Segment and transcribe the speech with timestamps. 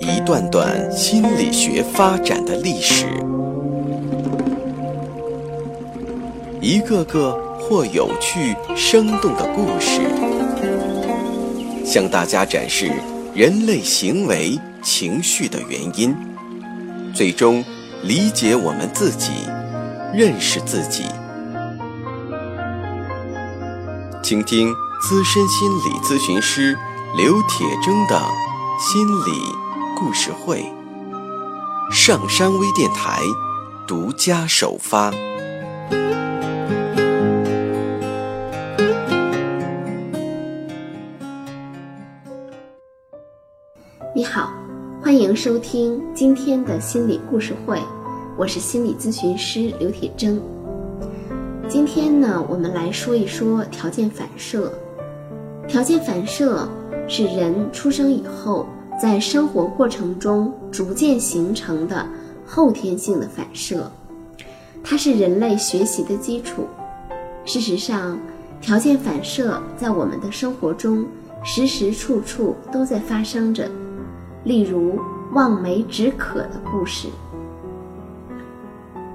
[0.00, 3.04] 一段段心理学发展的历史，
[6.60, 10.00] 一个个或有趣生动的故事，
[11.84, 12.92] 向大家展示
[13.34, 16.14] 人类行为情绪的原因，
[17.12, 17.64] 最终
[18.04, 19.32] 理解我们自己，
[20.14, 21.02] 认识自己。
[24.22, 24.72] 倾听
[25.02, 26.78] 资深心理咨询师
[27.16, 28.20] 刘铁铮的
[28.78, 29.67] 心理
[29.98, 30.64] 故事会，
[31.90, 33.20] 上山微电台
[33.84, 35.12] 独家首发。
[44.14, 44.52] 你好，
[45.02, 47.82] 欢迎收听今天的心理故事会，
[48.36, 50.38] 我是心理咨询师刘铁铮。
[51.68, 54.72] 今天呢，我们来说一说条件反射。
[55.66, 56.68] 条件反射
[57.08, 58.64] 是人出生以后，
[59.00, 62.06] 在生活过程中逐渐形成的
[62.44, 63.90] 后天性的反射，
[64.82, 66.66] 它是人类学习的基础。
[67.44, 68.18] 事实上，
[68.60, 71.06] 条件反射在我们的生活中
[71.44, 73.70] 时时处处都在发生着。
[74.44, 74.98] 例如，
[75.32, 77.08] 望梅止渴的故事。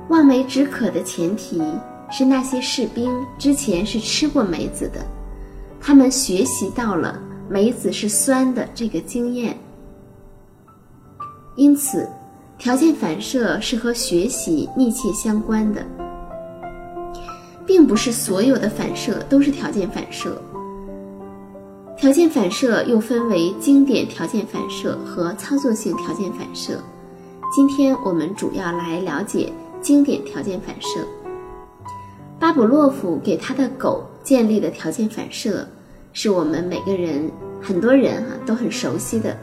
[0.09, 1.61] 望梅止渴的前提。
[2.11, 5.03] 是那些士兵之前是吃过梅子的，
[5.81, 9.57] 他们学习到了梅子是酸的这个经验。
[11.55, 12.09] 因此，
[12.57, 15.85] 条件反射是和学习密切相关的，
[17.65, 20.41] 并不是所有的反射都是条件反射。
[21.95, 26.77] 条件反射又分为经典条件反射和操作性条件反射。
[27.55, 30.99] 今天我们主要来了解经典条件反射。
[32.39, 35.65] 巴甫洛夫给他的狗建立的条件反射，
[36.11, 37.31] 是我们每个人、
[37.61, 39.37] 很多人哈都很熟悉的。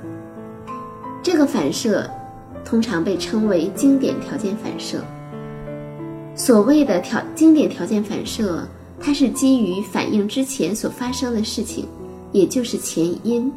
[1.22, 2.08] 这个反射
[2.64, 4.98] 通常被称为经典条件反射。
[6.34, 8.66] 所谓的条经典条件反射，
[8.98, 11.86] 它是基于反应之前所发生的事情，
[12.32, 13.53] 也就是前因。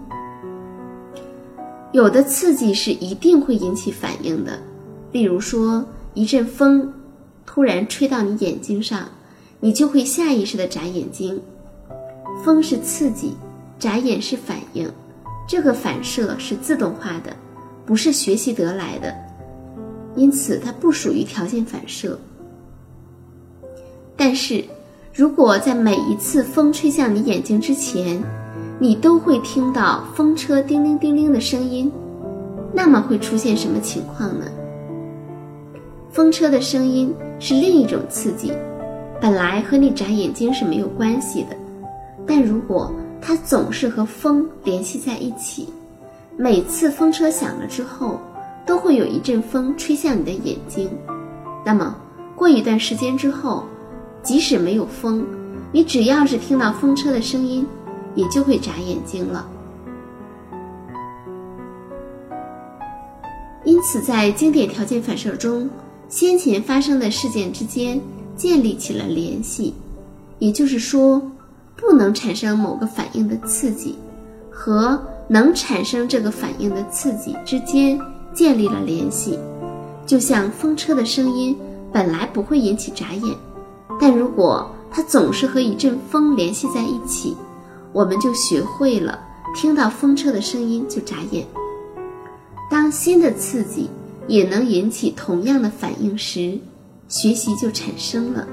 [1.91, 4.59] 有的刺激是一定会引起反应的，
[5.11, 6.93] 例如说一阵风
[7.45, 9.07] 突然吹到你眼睛上。
[9.59, 11.41] 你就会下意识的眨眼睛，
[12.43, 13.37] 风是刺激，
[13.79, 14.91] 眨眼是反应，
[15.47, 17.33] 这个反射是自动化的，
[17.85, 19.13] 不是学习得来的，
[20.15, 22.17] 因此它不属于条件反射。
[24.15, 24.63] 但是，
[25.13, 28.21] 如果在每一次风吹向你眼睛之前，
[28.79, 31.91] 你都会听到风车叮铃叮铃的声音，
[32.73, 34.45] 那么会出现什么情况呢？
[36.11, 38.53] 风车的声音是另一种刺激。
[39.19, 41.55] 本来和你眨眼睛是没有关系的，
[42.27, 45.69] 但如果它总是和风联系在一起，
[46.37, 48.19] 每次风车响了之后，
[48.65, 50.89] 都会有一阵风吹向你的眼睛，
[51.65, 51.95] 那么
[52.35, 53.63] 过一段时间之后，
[54.21, 55.25] 即使没有风，
[55.71, 57.65] 你只要是听到风车的声音，
[58.15, 59.47] 也就会眨眼睛了。
[63.63, 65.69] 因此，在经典条件反射中，
[66.09, 68.01] 先前发生的事件之间。
[68.35, 69.75] 建立起了联系，
[70.39, 71.21] 也就是说，
[71.75, 73.95] 不能产生某个反应的刺激，
[74.49, 77.99] 和能产生这个反应的刺激之间
[78.33, 79.39] 建立了联系。
[80.05, 81.57] 就像风车的声音
[81.91, 83.35] 本来不会引起眨眼，
[83.99, 87.35] 但如果它总是和一阵风联系在一起，
[87.93, 89.19] 我们就学会了
[89.55, 91.45] 听到风车的声音就眨眼。
[92.69, 93.89] 当新的刺激
[94.27, 96.57] 也能引起同样的反应时，
[97.07, 98.47] 学习就产生了。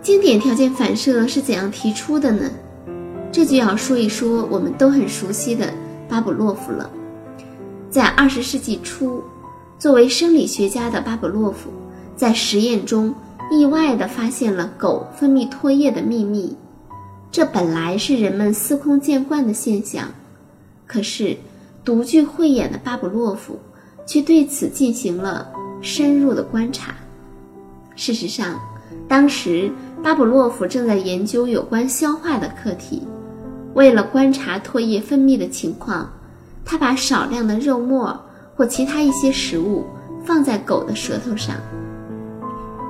[0.00, 2.50] 经典条件反射是怎样提出的呢？
[3.32, 5.72] 这就要说一说我们都很熟悉的
[6.08, 6.90] 巴甫洛夫了。
[7.88, 9.22] 在二十世纪初，
[9.78, 11.70] 作为生理学家的巴甫洛夫，
[12.16, 13.14] 在实验中
[13.50, 16.56] 意外地发现了狗分泌唾液的秘密。
[17.30, 20.08] 这本来是人们司空见惯的现象，
[20.86, 21.36] 可是
[21.84, 23.58] 独具慧眼的巴甫洛夫
[24.06, 25.48] 却对此进行了。
[25.82, 26.94] 深入的观察。
[27.96, 28.60] 事实上，
[29.08, 29.72] 当时
[30.02, 33.02] 巴甫洛夫正在研究有关消化的课题。
[33.74, 36.10] 为了观察唾液分泌的情况，
[36.64, 38.18] 他把少量的肉末
[38.54, 39.84] 或其他一些食物
[40.24, 41.56] 放在狗的舌头上。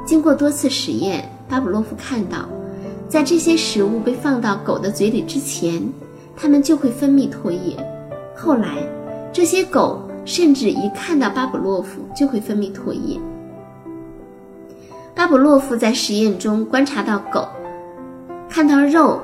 [0.07, 2.49] 经过多次实验，巴甫洛夫看到，
[3.09, 5.83] 在这些食物被放到狗的嘴里之前，
[6.37, 7.77] 它们就会分泌唾液。
[8.35, 8.79] 后来，
[9.33, 10.01] 这些狗。
[10.27, 13.19] 甚至一看到巴甫洛夫就会分泌唾液。
[15.15, 17.49] 巴甫洛夫在实验中观察到狗
[18.49, 19.19] 看到肉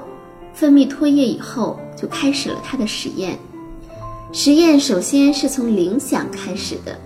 [0.56, 3.38] 分泌唾液以后，就开始了他的实验。
[4.32, 6.97] 实验首先是从铃响开始的。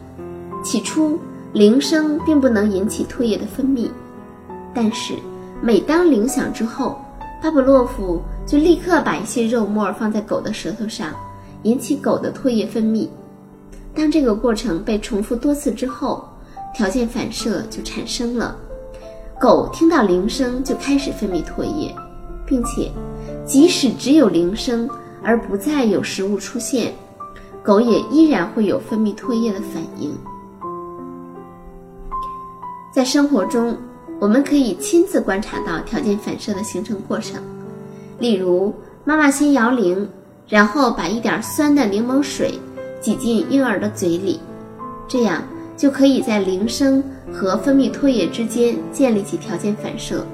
[0.63, 1.19] 起初，
[1.53, 3.89] 铃声并不能引起唾液的分泌，
[4.73, 5.15] 但是
[5.61, 6.97] 每当铃响之后，
[7.43, 11.13] 巴甫洛夫就立刻把一些肉末放在狗的舌头上，
[11.65, 13.09] 引起狗的唾液分泌。
[13.97, 16.25] 当这个过程被重复多次之后，
[16.73, 18.57] 条件反射就产生了，
[19.41, 21.93] 狗听到铃声就开始分泌唾液，
[22.47, 22.93] 并且
[23.51, 24.89] 即使只有铃声
[25.25, 26.95] 而不再有食物出现，
[27.65, 30.17] 狗也依然会有分泌唾液的反应。
[32.95, 33.77] 在生活中，
[34.21, 37.43] 我们可以亲自观察到条件反射的形成过程。
[38.21, 38.73] 例如，
[39.05, 40.09] 妈妈先摇铃，
[40.47, 42.57] 然后把一点酸的柠檬水
[43.01, 44.39] 挤进婴儿的嘴里，
[45.09, 45.43] 这样
[45.77, 47.03] 就可以在铃声
[47.33, 50.25] 和分泌唾液之间建立起条件反射。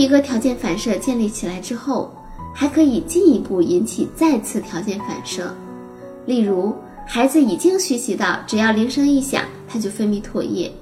[0.00, 2.10] 一个条件反射建立起来之后，
[2.54, 5.54] 还可以进一步引起再次条件反射。
[6.24, 6.74] 例如，
[7.06, 9.44] 孩子已经学习到，只要铃声一响。
[9.72, 10.72] 它就分泌唾液。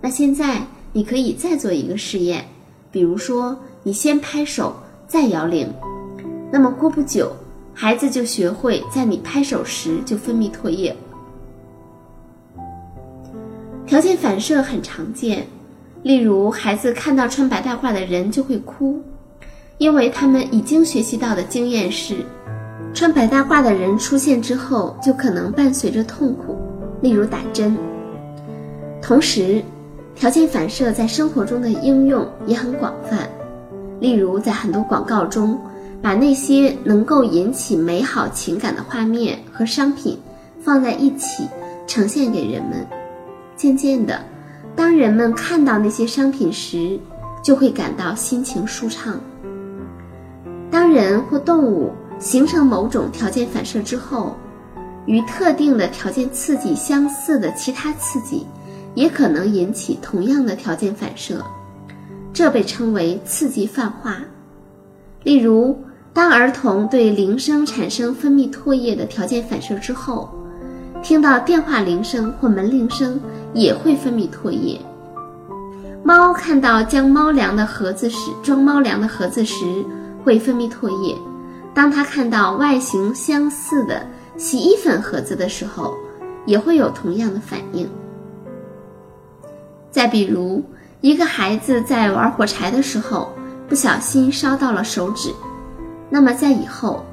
[0.00, 0.62] 那现在
[0.92, 2.44] 你可以再做一个试验，
[2.92, 4.76] 比如说你先拍手，
[5.08, 5.68] 再摇铃。
[6.52, 7.32] 那么过不久，
[7.74, 10.94] 孩子就学会在你拍手时就分泌唾液。
[13.86, 15.44] 条件反射很常见，
[16.02, 19.02] 例如孩子看到穿白大褂的人就会哭，
[19.78, 22.16] 因为他们已经学习到的经验是，
[22.94, 26.56] 穿白大褂的人出现之后就可能伴随着痛苦，
[27.02, 27.76] 例如打针。
[29.02, 29.62] 同时，
[30.14, 33.28] 条件反射在生活中的应用也很广泛。
[34.00, 35.58] 例如，在很多广告中，
[36.00, 40.16] 把那些能够引起美好情感的画面和商品
[40.60, 41.48] 放在一起
[41.86, 42.86] 呈现给人们。
[43.56, 44.20] 渐渐的，
[44.78, 46.96] 当人们看到那些商品时，
[47.42, 49.18] 就会感到心情舒畅。
[50.70, 51.90] 当人或动物
[52.20, 54.36] 形成某种条件反射之后，
[55.04, 58.46] 与特定的条件刺激相似的其他刺激。
[58.94, 61.44] 也可能引起同样的条件反射，
[62.32, 64.16] 这被称为刺激泛化。
[65.22, 65.76] 例如，
[66.12, 70.32] 当儿童对铃声产生分泌唾液的条件反射之后，
[71.02, 73.20] 听到电话铃声或门铃声
[73.54, 74.80] 也会分泌唾液。
[76.02, 79.64] 猫看到将猫粮的盒子时，装猫粮的盒子时
[80.24, 81.14] 会分泌唾液；
[81.74, 84.06] 当它看到外形相似的
[84.36, 85.94] 洗衣粉盒子的时候，
[86.46, 87.88] 也会有同样的反应。
[89.90, 90.62] 再比如，
[91.00, 93.32] 一个孩子在玩火柴的时候
[93.68, 95.30] 不小心烧到了手指，
[96.08, 97.04] 那么在以后，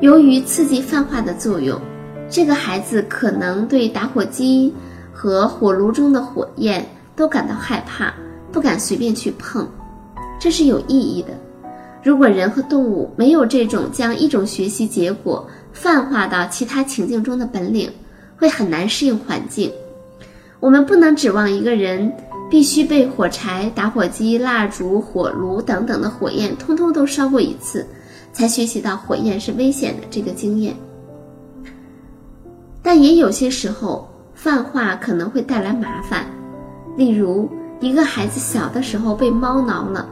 [0.00, 1.78] 由于刺激泛化的作用，
[2.30, 4.72] 这个孩子可能对打火机
[5.12, 6.86] 和火炉中的火焰
[7.16, 8.12] 都感到害怕，
[8.52, 9.66] 不敢随便去碰。
[10.38, 11.28] 这是有意义的。
[12.02, 17.90] 如果人和动物没有这种将一种学习结果泛化到其他情境中的本领，
[18.36, 19.72] 会很难适应环境。
[20.60, 22.12] 我们不能指望一个人
[22.50, 27.86] 必须被火柴、打火机、蜡烛、火炉等等的火焰通通都烧过一次，
[28.32, 30.74] 才学习到火焰是危险的这个经验。
[32.88, 36.24] 但也有些时候，泛化可能会带来麻烦。
[36.96, 37.46] 例如，
[37.80, 40.08] 一个孩子小的时候被猫挠了，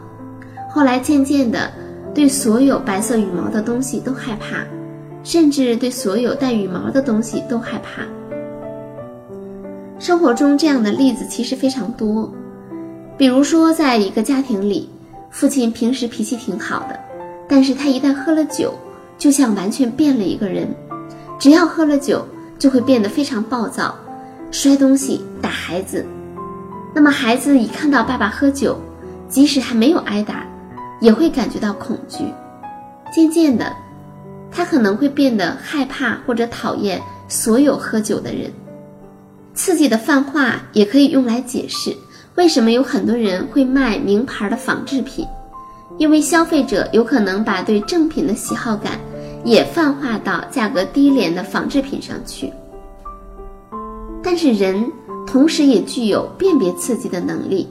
[0.69, 1.73] 后来渐渐的
[2.15, 4.59] 对所有白色羽毛的东西都害怕，
[5.25, 8.03] 甚至对所有带羽毛的东西都害怕。
[9.99, 12.31] 生活中这样的例子其实非常多，
[13.17, 14.91] 比如说，在一个家庭里，
[15.31, 17.01] 父亲平时脾气挺好的，
[17.49, 18.75] 但是他一旦喝了酒，
[19.17, 20.69] 就像完全变了一个人，
[21.39, 22.23] 只要喝了酒，
[22.59, 23.95] 就会变得非常暴躁，
[24.51, 26.05] 摔东西、打孩子。
[26.95, 28.81] 那么孩子一看到爸爸喝酒，
[29.29, 30.47] 即使还没有挨打，
[31.01, 32.25] 也会感觉到恐惧，
[33.13, 33.71] 渐渐的，
[34.51, 38.51] 他可能会变得害怕或者讨厌所有喝酒的人。
[39.55, 41.95] 刺激的泛化也可以用来解释
[42.35, 45.27] 为什么有很多人会卖名牌的仿制品，
[45.99, 48.99] 因为消费者有可能把对正品的喜好感
[49.47, 52.53] 也泛化到价格低廉的仿制品上去。
[54.21, 54.93] 但是人
[55.25, 57.69] 同时也具有辨别刺激的能力，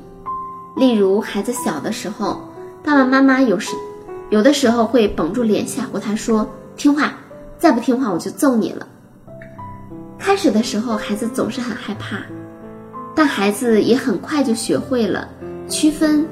[0.77, 2.41] 例如孩子小的时候，
[2.81, 3.75] 爸爸妈妈有时
[4.29, 7.13] 有的时候会绷住脸吓唬他说：“听话，
[7.57, 8.87] 再不听话我就揍你了。”
[10.17, 12.19] 开始的时候，孩子总是很害怕，
[13.13, 15.27] 但孩子也很快就学会了
[15.67, 16.25] 区分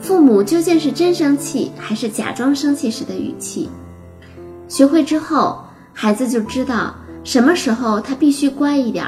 [0.00, 3.68] 父母究竟是真生气还是假装生气时的语气。
[4.68, 6.94] 学会之后，孩子就知道
[7.24, 9.06] 什么时候他必须乖一点，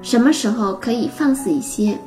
[0.00, 1.98] 什么时候可以放肆一些。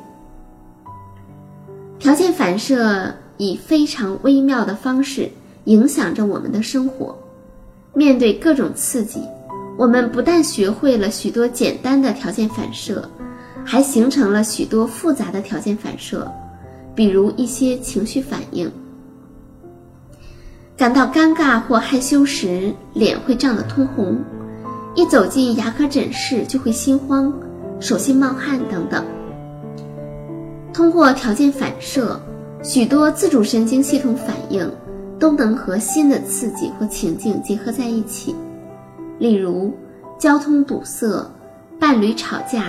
[1.98, 5.30] 条件反射以非常微妙的方式
[5.64, 7.16] 影响着我们的生活。
[7.94, 9.20] 面对各种刺激，
[9.78, 13.08] 我们不但学会了许多简单的条件反射，
[13.64, 16.30] 还形成了许多复杂的条件反射，
[16.94, 18.70] 比如一些情绪反应。
[20.76, 24.14] 感到尴尬或害羞时，脸会涨得通红；
[24.94, 27.32] 一走进牙科诊室就会心慌、
[27.80, 29.02] 手心冒汗等等。
[30.74, 32.20] 通过条件反射，
[32.62, 34.70] 许多自主神经系统反应
[35.18, 38.34] 都能和新的刺激或情境结合在一起，
[39.18, 39.72] 例如
[40.18, 41.26] 交通堵塞、
[41.80, 42.64] 伴侣吵架、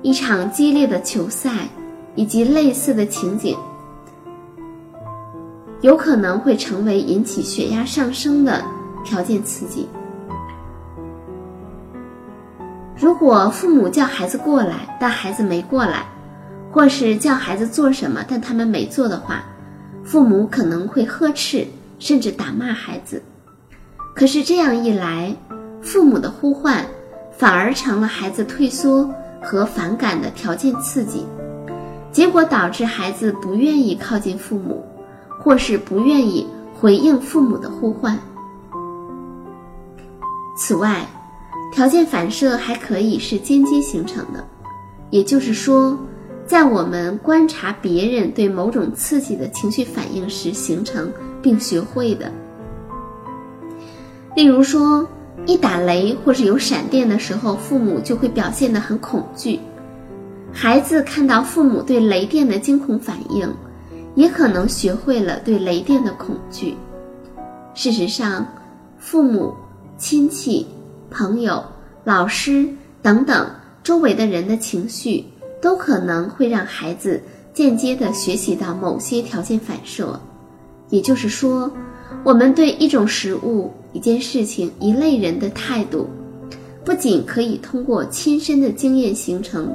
[0.00, 1.50] 一场激烈的球赛
[2.14, 3.54] 以及类似的情景。
[5.84, 8.64] 有可能会成为引起血压上升的
[9.04, 9.86] 条件刺激。
[12.96, 16.06] 如果父母叫孩子过来，但孩子没过来，
[16.72, 19.44] 或是叫孩子做什么，但他们没做的话，
[20.02, 21.66] 父母可能会呵斥
[21.98, 23.22] 甚至打骂孩子。
[24.14, 25.36] 可是这样一来，
[25.82, 26.82] 父母的呼唤
[27.30, 29.06] 反而成了孩子退缩
[29.42, 31.26] 和反感的条件刺激，
[32.10, 34.82] 结果导致孩子不愿意靠近父母。
[35.38, 36.46] 或是不愿意
[36.78, 38.18] 回应父母的呼唤。
[40.56, 41.06] 此外，
[41.72, 44.46] 条件反射还可以是间接形成的，
[45.10, 45.98] 也就是说，
[46.46, 51.12] 在我们观察别人对某种刺激的情绪反应时形成
[51.42, 52.30] 并学会的。
[54.36, 55.06] 例如说，
[55.46, 59.58] 一打雷或是有闪电的时候，父母就会表现得很恐惧。
[60.52, 63.52] 孩子看到父母对雷电的惊恐反应。
[64.14, 66.76] 也可能学会了对雷电的恐惧。
[67.74, 68.46] 事实上，
[68.98, 69.52] 父母、
[69.98, 70.66] 亲戚、
[71.10, 71.62] 朋友、
[72.04, 72.68] 老师
[73.02, 73.50] 等等
[73.82, 75.24] 周围的人的情绪，
[75.60, 77.20] 都可能会让孩子
[77.52, 80.18] 间接地学习到某些条件反射。
[80.90, 81.70] 也就是说，
[82.22, 86.08] 我们对一种食物、一件事情、一类人的态度，
[86.84, 89.74] 不仅可以通过亲身的经验形成，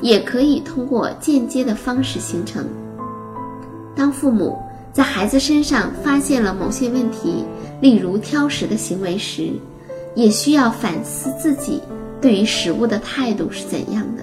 [0.00, 2.66] 也可以通过间接的方式形成。
[3.98, 4.56] 当父母
[4.92, 7.44] 在孩子身上发现了某些问题，
[7.80, 9.50] 例如挑食的行为时，
[10.14, 11.82] 也需要反思自己
[12.20, 14.22] 对于食物的态度是怎样的。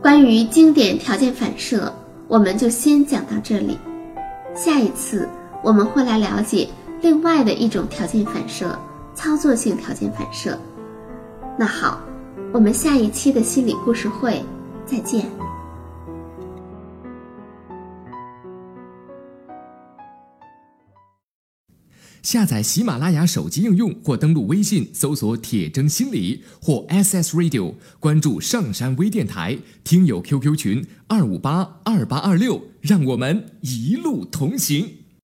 [0.00, 1.92] 关于经典条件反射，
[2.28, 3.76] 我们就先讲到这里。
[4.54, 5.28] 下一次
[5.64, 6.68] 我们会来了解
[7.00, 8.78] 另外的一种条件反射——
[9.16, 10.56] 操作性条件反射。
[11.58, 12.00] 那好，
[12.52, 14.40] 我们下一期的心理故事会
[14.86, 15.26] 再见。
[22.22, 34.88] 下载喜马拉雅手机应用或登录微信搜索“铁铮心理”或 SS Radio，关注上山微电台听友 QQ 群二五八二八二六，让我们一路同行。